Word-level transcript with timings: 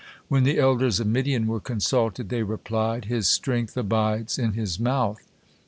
When 0.29 0.45
the 0.45 0.57
elders 0.57 0.99
of 0.99 1.05
Midian 1.05 1.45
were 1.45 1.59
consulted, 1.59 2.29
they 2.29 2.41
replied, 2.41 3.05
"His 3.05 3.27
strength 3.27 3.77
abides 3.77 4.39
in 4.39 4.53
his 4.53 4.79
mouth." 4.79 5.21